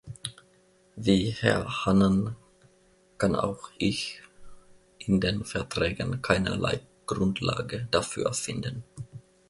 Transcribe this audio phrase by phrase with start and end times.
[0.95, 2.35] Wie Herr Hannan
[3.19, 4.23] kann auch ich
[4.97, 8.83] in den Verträgen keinerlei Grundlage dafür finden.